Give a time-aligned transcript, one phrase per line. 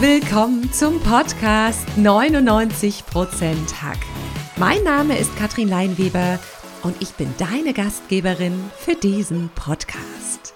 [0.00, 3.02] Willkommen zum Podcast 99%
[3.82, 3.98] Hack.
[4.56, 6.38] Mein Name ist Katrin Leinweber
[6.84, 10.54] und ich bin deine Gastgeberin für diesen Podcast.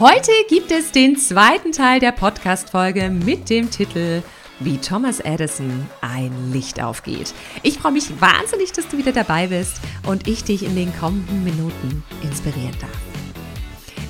[0.00, 4.24] Heute gibt es den zweiten Teil der Podcast-Folge mit dem Titel
[4.58, 7.32] wie Thomas Edison ein Licht aufgeht.
[7.62, 11.44] Ich freue mich wahnsinnig, dass du wieder dabei bist und ich dich in den kommenden
[11.44, 13.03] Minuten inspirieren darf.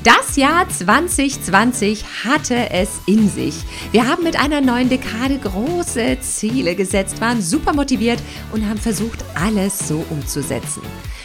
[0.04, 3.54] Das Jahr 2020 hatte es in sich.
[3.90, 8.18] Wir haben mit einer neuen Dekade große Ziele gesetzt, waren super motiviert
[8.52, 10.82] und haben versucht, alles so umzusetzen.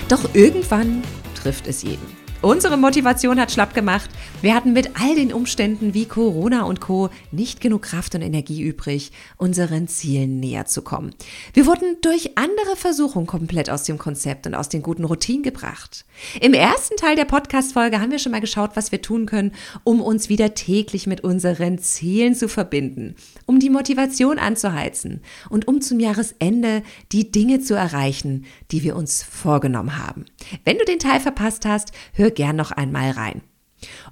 [0.07, 1.03] Doch irgendwann
[1.35, 2.18] trifft es jeden.
[2.41, 4.09] Unsere Motivation hat schlapp gemacht.
[4.41, 7.09] Wir hatten mit all den Umständen wie Corona und Co.
[7.33, 11.13] nicht genug Kraft und Energie übrig, unseren Zielen näher zu kommen.
[11.51, 16.05] Wir wurden durch andere Versuchungen komplett aus dem Konzept und aus den guten Routinen gebracht.
[16.39, 19.51] Im ersten Teil der Podcast-Folge haben wir schon mal geschaut, was wir tun können,
[19.83, 23.15] um uns wieder täglich mit unseren Zielen zu verbinden,
[23.47, 29.23] um die Motivation anzuheizen und um zum Jahresende die Dinge zu erreichen, die wir uns
[29.23, 30.23] vorgenommen haben.
[30.63, 33.41] Wenn du den Teil verpasst hast, hör hör gern noch einmal rein.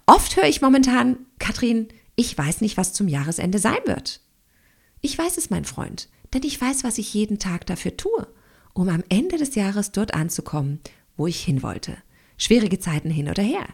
[0.06, 4.22] Oft höre ich momentan, Katrin, ich weiß nicht, was zum Jahresende sein wird.
[5.02, 8.28] Ich weiß es, mein Freund, denn ich weiß, was ich jeden Tag dafür tue,
[8.74, 10.80] um am Ende des Jahres dort anzukommen,
[11.16, 11.98] wo ich hin wollte.
[12.38, 13.68] Schwierige Zeiten hin oder her.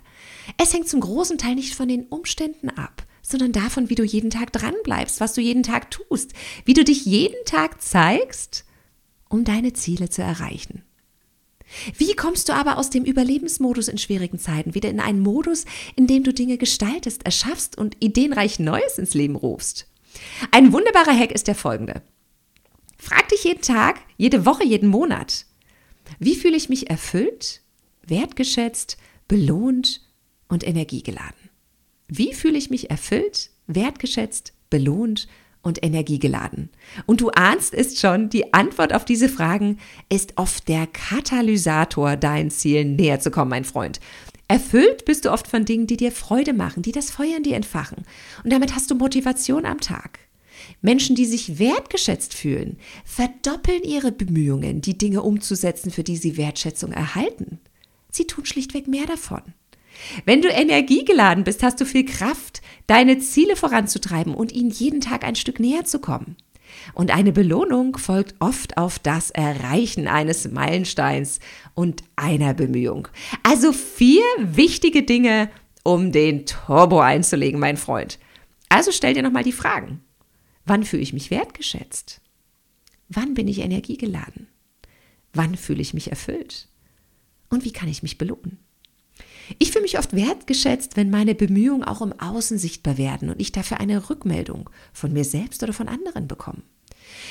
[0.57, 4.29] Es hängt zum großen Teil nicht von den Umständen ab, sondern davon, wie du jeden
[4.29, 6.33] Tag dranbleibst, was du jeden Tag tust,
[6.65, 8.65] wie du dich jeden Tag zeigst,
[9.29, 10.83] um deine Ziele zu erreichen.
[11.97, 16.07] Wie kommst du aber aus dem Überlebensmodus in schwierigen Zeiten wieder in einen Modus, in
[16.07, 19.87] dem du Dinge gestaltest, erschaffst und ideenreich Neues ins Leben rufst?
[20.51, 22.01] Ein wunderbarer Hack ist der folgende.
[22.97, 25.45] Frag dich jeden Tag, jede Woche, jeden Monat.
[26.19, 27.61] Wie fühle ich mich erfüllt,
[28.05, 28.97] wertgeschätzt,
[29.27, 30.01] belohnt
[30.47, 31.49] und energiegeladen?
[32.07, 35.27] Wie fühle ich mich erfüllt, wertgeschätzt, belohnt
[35.63, 36.69] und energiegeladen.
[37.07, 39.79] Und du ahnst es schon, die Antwort auf diese Fragen
[40.09, 43.99] ist oft der Katalysator, deinen Zielen näher zu kommen, mein Freund.
[44.47, 47.55] Erfüllt bist du oft von Dingen, die dir Freude machen, die das Feuer in dir
[47.55, 48.03] entfachen.
[48.43, 50.19] Und damit hast du Motivation am Tag.
[50.81, 56.91] Menschen, die sich wertgeschätzt fühlen, verdoppeln ihre Bemühungen, die Dinge umzusetzen, für die sie Wertschätzung
[56.91, 57.59] erhalten.
[58.11, 59.41] Sie tun schlichtweg mehr davon.
[60.25, 65.23] Wenn du energiegeladen bist, hast du viel Kraft, deine Ziele voranzutreiben und ihnen jeden Tag
[65.23, 66.35] ein Stück näher zu kommen.
[66.93, 71.39] Und eine Belohnung folgt oft auf das Erreichen eines Meilensteins
[71.75, 73.07] und einer Bemühung.
[73.43, 75.49] Also vier wichtige Dinge,
[75.83, 78.19] um den Turbo einzulegen, mein Freund.
[78.69, 80.01] Also stell dir nochmal die Fragen.
[80.65, 82.21] Wann fühle ich mich wertgeschätzt?
[83.09, 84.47] Wann bin ich energiegeladen?
[85.33, 86.67] Wann fühle ich mich erfüllt?
[87.49, 88.59] Und wie kann ich mich belohnen?
[89.59, 93.51] Ich fühle mich oft wertgeschätzt, wenn meine Bemühungen auch im Außen sichtbar werden und ich
[93.51, 96.63] dafür eine Rückmeldung von mir selbst oder von anderen bekomme.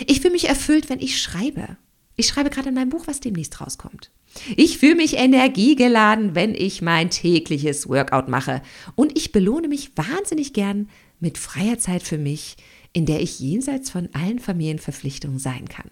[0.07, 1.77] Ich fühle mich erfüllt, wenn ich schreibe.
[2.17, 4.11] Ich schreibe gerade in meinem Buch, was demnächst rauskommt.
[4.57, 8.63] Ich fühle mich energiegeladen, wenn ich mein tägliches Workout mache.
[8.95, 10.89] Und ich belohne mich wahnsinnig gern
[11.21, 12.57] mit freier Zeit für mich,
[12.93, 15.91] in der ich jenseits von allen Familienverpflichtungen sein kann.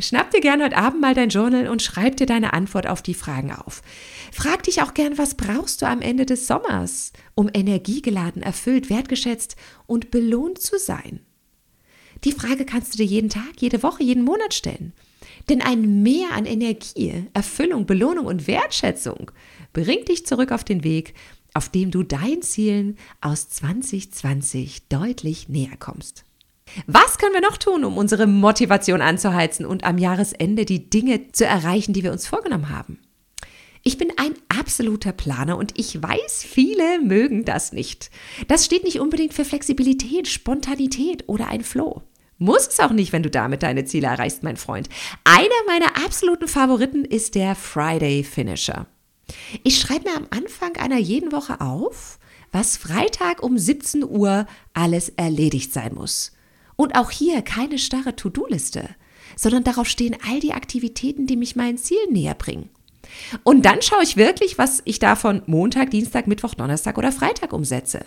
[0.00, 3.14] Schnapp dir gern heute Abend mal dein Journal und schreib dir deine Antwort auf die
[3.14, 3.82] Fragen auf.
[4.32, 9.56] Frag dich auch gern, was brauchst du am Ende des Sommers, um energiegeladen, erfüllt, wertgeschätzt
[9.86, 11.20] und belohnt zu sein?
[12.24, 14.92] Die Frage kannst du dir jeden Tag, jede Woche, jeden Monat stellen.
[15.48, 19.30] Denn ein Mehr an Energie, Erfüllung, Belohnung und Wertschätzung
[19.72, 21.14] bringt dich zurück auf den Weg,
[21.54, 26.24] auf dem du deinen Zielen aus 2020 deutlich näher kommst.
[26.86, 31.44] Was können wir noch tun, um unsere Motivation anzuheizen und am Jahresende die Dinge zu
[31.44, 32.98] erreichen, die wir uns vorgenommen haben?
[33.82, 38.10] Ich bin ein absoluter Planer und ich weiß, viele mögen das nicht.
[38.46, 42.02] Das steht nicht unbedingt für Flexibilität, Spontanität oder ein Flow.
[42.36, 44.88] Muss es auch nicht, wenn du damit deine Ziele erreichst, mein Freund.
[45.24, 48.86] Einer meiner absoluten Favoriten ist der Friday Finisher.
[49.62, 52.18] Ich schreibe mir am Anfang einer jeden Woche auf,
[52.52, 56.32] was Freitag um 17 Uhr alles erledigt sein muss.
[56.80, 58.88] Und auch hier keine starre To-Do-Liste,
[59.36, 62.70] sondern darauf stehen all die Aktivitäten, die mich meinen Zielen näher bringen.
[63.44, 68.06] Und dann schaue ich wirklich, was ich davon Montag, Dienstag, Mittwoch, Donnerstag oder Freitag umsetze.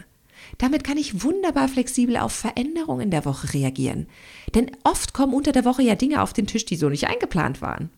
[0.57, 4.07] Damit kann ich wunderbar flexibel auf Veränderungen in der Woche reagieren.
[4.55, 7.61] Denn oft kommen unter der Woche ja Dinge auf den Tisch, die so nicht eingeplant
[7.61, 7.91] waren.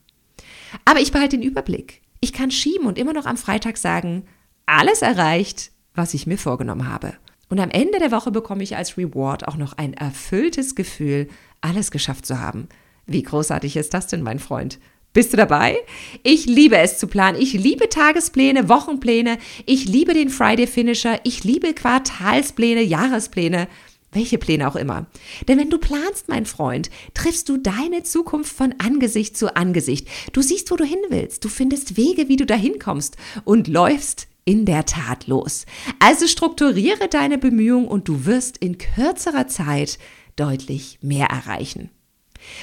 [0.83, 2.01] Aber ich behalte den Überblick.
[2.19, 4.25] Ich kann schieben und immer noch am Freitag sagen,
[4.65, 7.13] alles erreicht, was ich mir vorgenommen habe.
[7.49, 11.27] Und am Ende der Woche bekomme ich als Reward auch noch ein erfülltes Gefühl,
[11.61, 12.67] alles geschafft zu haben.
[13.05, 14.79] Wie großartig ist das denn, mein Freund?
[15.13, 15.77] Bist du dabei?
[16.23, 17.39] Ich liebe es zu planen.
[17.39, 19.37] Ich liebe Tagespläne, Wochenpläne.
[19.65, 21.21] Ich liebe den Friday Finisher.
[21.23, 23.69] Ich liebe Quartalspläne, Jahrespläne.
[24.11, 25.05] Welche Pläne auch immer.
[25.47, 30.07] Denn wenn du planst, mein Freund, triffst du deine Zukunft von Angesicht zu Angesicht.
[30.33, 31.45] Du siehst, wo du hin willst.
[31.45, 33.15] Du findest Wege, wie du dahin kommst
[33.45, 35.65] und läufst in der Tat los.
[35.99, 39.97] Also strukturiere deine Bemühungen und du wirst in kürzerer Zeit
[40.35, 41.89] deutlich mehr erreichen.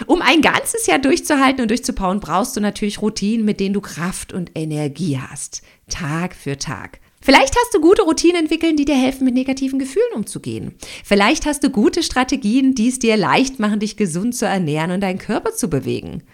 [0.06, 4.32] Um ein ganzes Jahr durchzuhalten und durchzubauen, brauchst du natürlich Routinen, mit denen du Kraft
[4.32, 5.62] und Energie hast.
[5.88, 7.00] Tag für Tag.
[7.20, 10.74] Vielleicht hast du gute Routinen entwickeln, die dir helfen, mit negativen Gefühlen umzugehen.
[11.04, 15.00] Vielleicht hast du gute Strategien, die es dir leicht machen, dich gesund zu ernähren und
[15.00, 16.24] deinen Körper zu bewegen.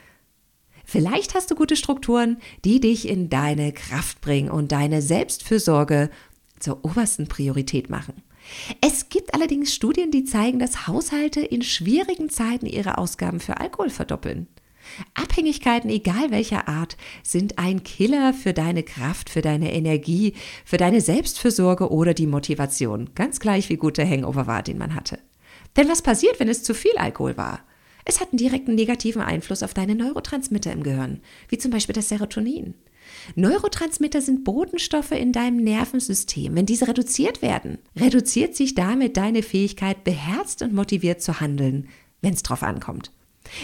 [0.91, 6.09] Vielleicht hast du gute Strukturen, die dich in deine Kraft bringen und deine Selbstfürsorge
[6.61, 8.23] zur obersten Priorität machen.
[8.81, 13.91] Es gibt allerdings Studien, die zeigen, dass Haushalte in schwierigen Zeiten ihre Ausgaben für Alkohol
[13.91, 14.47] verdoppeln.
[15.13, 20.33] Abhängigkeiten, egal welcher Art, sind ein Killer für deine Kraft, für deine Energie,
[20.65, 23.11] für deine Selbstfürsorge oder die Motivation.
[23.15, 25.19] Ganz gleich, wie gut der Hangover war, den man hatte.
[25.77, 27.61] Denn was passiert, wenn es zu viel Alkohol war?
[28.09, 31.21] Es hat einen direkten negativen Einfluss auf deine Neurotransmitter im Gehirn,
[31.51, 32.73] wie zum Beispiel das Serotonin.
[33.35, 36.57] Neurotransmitter sind Botenstoffe in deinem Nervensystem.
[36.57, 41.91] Wenn diese reduziert werden, reduziert sich damit deine Fähigkeit, beherzt und motiviert zu handeln,
[42.23, 43.13] wenn es drauf ankommt.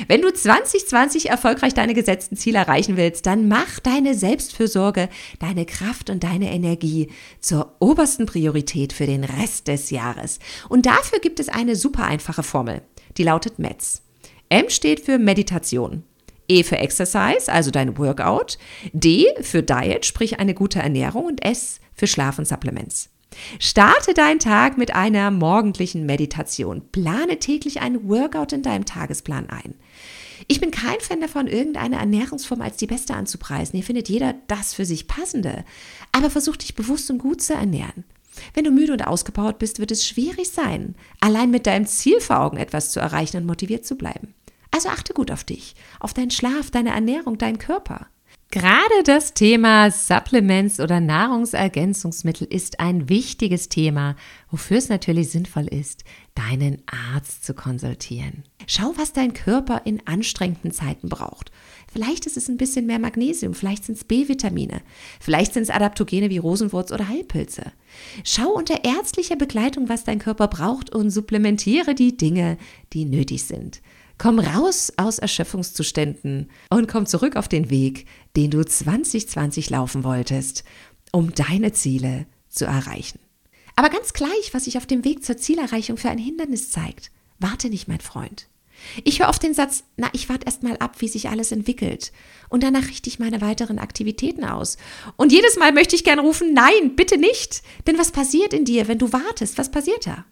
[0.08, 5.08] Wenn du 2020 erfolgreich deine gesetzten Ziele erreichen willst, dann mach deine Selbstfürsorge,
[5.38, 10.38] deine Kraft und deine Energie zur obersten Priorität für den Rest des Jahres.
[10.68, 12.82] Und dafür gibt es eine super einfache Formel,
[13.16, 14.04] die lautet METS.
[14.54, 16.04] M steht für Meditation.
[16.46, 18.56] E für Exercise, also dein Workout.
[18.92, 21.24] D für Diet, sprich eine gute Ernährung.
[21.24, 23.10] Und S für Schlaf und Supplements.
[23.58, 26.82] Starte deinen Tag mit einer morgendlichen Meditation.
[26.92, 29.74] Plane täglich ein Workout in deinem Tagesplan ein.
[30.46, 33.76] Ich bin kein Fan davon, irgendeine Ernährungsform als die beste anzupreisen.
[33.76, 35.64] Hier findet jeder das für sich passende.
[36.12, 38.04] Aber versuch dich bewusst und gut zu ernähren.
[38.52, 42.38] Wenn du müde und ausgebaut bist, wird es schwierig sein, allein mit deinem Ziel vor
[42.38, 44.34] Augen etwas zu erreichen und motiviert zu bleiben.
[44.74, 48.08] Also achte gut auf dich, auf deinen Schlaf, deine Ernährung, deinen Körper.
[48.50, 54.16] Gerade das Thema Supplements oder Nahrungsergänzungsmittel ist ein wichtiges Thema,
[54.50, 56.02] wofür es natürlich sinnvoll ist,
[56.34, 58.42] deinen Arzt zu konsultieren.
[58.66, 61.52] Schau, was dein Körper in anstrengenden Zeiten braucht.
[61.94, 64.82] Vielleicht ist es ein bisschen mehr Magnesium, vielleicht sind es B-Vitamine,
[65.20, 67.70] vielleicht sind es Adaptogene wie Rosenwurz oder Heilpilze.
[68.24, 72.58] Schau unter ärztlicher Begleitung, was dein Körper braucht und supplementiere die Dinge,
[72.92, 73.80] die nötig sind.
[74.18, 80.64] Komm raus aus Erschöpfungszuständen und komm zurück auf den Weg, den du 2020 laufen wolltest,
[81.12, 83.20] um deine Ziele zu erreichen.
[83.76, 87.12] Aber ganz gleich, was sich auf dem Weg zur Zielerreichung für ein Hindernis zeigt.
[87.38, 88.48] Warte nicht, mein Freund.
[89.04, 92.12] Ich höre oft den Satz, na, ich warte erst mal ab, wie sich alles entwickelt.
[92.48, 94.76] Und danach richte ich meine weiteren Aktivitäten aus.
[95.16, 97.62] Und jedes Mal möchte ich gern rufen, nein, bitte nicht.
[97.86, 99.58] Denn was passiert in dir, wenn du wartest?
[99.58, 100.24] Was passiert da?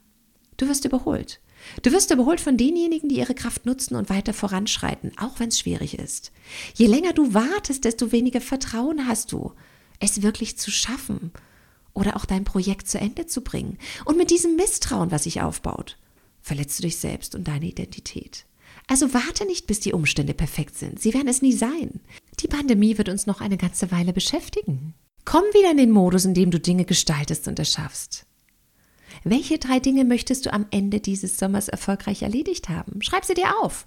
[0.57, 1.41] Du wirst überholt.
[1.83, 5.59] Du wirst überholt von denjenigen, die ihre Kraft nutzen und weiter voranschreiten, auch wenn es
[5.59, 6.33] schwierig ist.
[6.75, 9.53] Je länger du wartest, desto weniger Vertrauen hast du,
[10.01, 11.33] es wirklich zu schaffen
[11.95, 13.79] oder auch dein Projekt zu Ende zu bringen.
[14.05, 15.97] Und mit diesem Misstrauen, was sich aufbaut,
[16.43, 18.45] verletzt du dich selbst und deine Identität.
[18.89, 21.01] Also warte nicht, bis die Umstände perfekt sind.
[21.01, 22.01] Sie werden es nie sein.
[22.41, 24.95] Die Pandemie wird uns noch eine ganze Weile beschäftigen.
[25.25, 28.27] Komm wieder in den Modus, in dem du Dinge gestaltest und erschaffst.
[29.25, 33.03] Welche drei Dinge möchtest du am Ende dieses Sommers erfolgreich erledigt haben?
[33.03, 33.87] Schreib sie dir auf.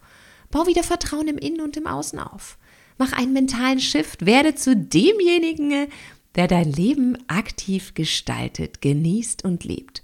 [0.49, 2.57] Bau wieder Vertrauen im Innen und im Außen auf.
[2.97, 4.25] Mach einen mentalen Shift.
[4.25, 5.87] Werde zu demjenigen,
[6.35, 10.03] der dein Leben aktiv gestaltet, genießt und lebt.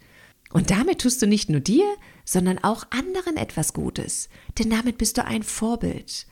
[0.51, 1.85] Und damit tust du nicht nur dir,
[2.31, 4.29] sondern auch anderen etwas Gutes.
[4.57, 6.27] Denn damit bist du ein Vorbild.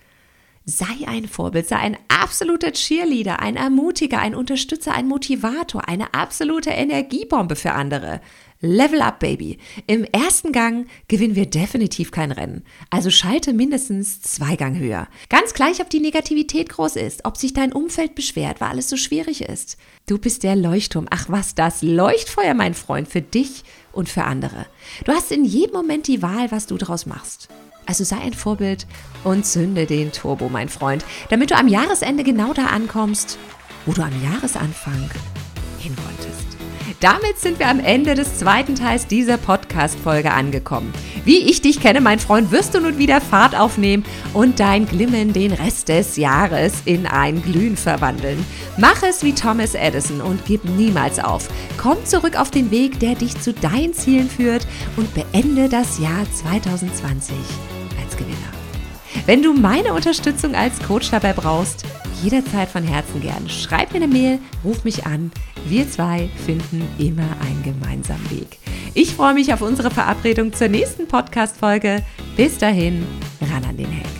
[0.63, 6.69] Sei ein Vorbild, sei ein absoluter Cheerleader, ein Ermutiger, ein Unterstützer, ein Motivator, eine absolute
[6.69, 8.21] Energiebombe für andere.
[8.61, 9.57] Level up, Baby.
[9.87, 12.63] Im ersten Gang gewinnen wir definitiv kein Rennen.
[12.89, 15.07] Also schalte mindestens zwei Gang höher.
[15.29, 18.95] Ganz gleich, ob die Negativität groß ist, ob sich dein Umfeld beschwert, weil alles so
[18.95, 19.77] schwierig ist.
[20.07, 21.07] Du bist der Leuchtturm.
[21.09, 23.63] Ach was, das Leuchtfeuer, mein Freund, für dich
[23.99, 24.65] und für andere.
[25.05, 27.49] Du hast in jedem Moment die Wahl, was du daraus machst.
[27.85, 28.87] Also sei ein Vorbild
[29.23, 33.37] und zünde den Turbo, mein Freund, damit du am Jahresende genau da ankommst,
[33.85, 35.09] wo du am Jahresanfang
[35.79, 36.18] hin wolltest.
[36.99, 40.93] Damit sind wir am Ende des zweiten Teils dieser Podcast-Folge angekommen.
[41.23, 44.03] Wie ich dich kenne, mein Freund, wirst du nun wieder Fahrt aufnehmen
[44.33, 48.45] und dein Glimmen den Rest des Jahres in ein Glühen verwandeln.
[48.77, 51.47] Mach es wie Thomas Edison und gib niemals auf.
[51.77, 56.29] Komm zurück auf den Weg, der dich zu deinen Zielen führt und beende das Jahr
[56.33, 57.33] 2020
[58.03, 58.35] als Gewinner.
[59.25, 61.85] Wenn du meine Unterstützung als Coach dabei brauchst,
[62.23, 63.49] jederzeit von Herzen gern.
[63.49, 65.31] Schreib mir eine Mail, ruf mich an.
[65.67, 68.57] Wir zwei finden immer einen gemeinsamen Weg.
[68.93, 72.03] Ich freue mich auf unsere Verabredung zur nächsten Podcast-Folge.
[72.35, 73.05] Bis dahin,
[73.41, 74.18] ran an den Heck.